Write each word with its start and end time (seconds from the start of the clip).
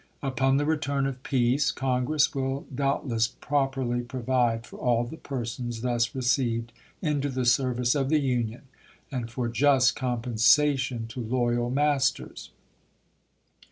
Upon 0.23 0.57
the 0.57 0.65
return 0.65 1.05
of 1.05 1.21
peace, 1.21 1.69
Congress 1.71 2.33
will 2.33 2.65
doubt 2.73 3.07
less 3.07 3.27
properly 3.27 4.01
provide 4.01 4.65
for 4.65 4.83
aU 4.83 5.05
the 5.05 5.15
persons 5.15 5.81
thus 5.81 6.15
received 6.15 6.71
THE 7.01 7.09
CONTRABAND 7.09 7.21
395 7.21 7.25
into 7.25 7.39
the 7.39 7.45
service 7.85 7.93
of 7.93 8.09
the 8.09 8.19
Uniou, 8.19 8.61
and 9.11 9.29
for 9.29 9.47
just 9.47 9.95
compensation 9.95 11.05
ch. 11.05 11.05
xxii. 11.11 11.21
to 11.21 11.29
loyal 11.29 11.69
masters. 11.69 12.49